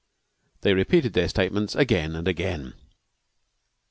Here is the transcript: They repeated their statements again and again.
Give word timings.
They 0.61 0.73
repeated 0.73 1.13
their 1.13 1.29
statements 1.29 1.75
again 1.75 2.15
and 2.15 2.27
again. 2.27 2.73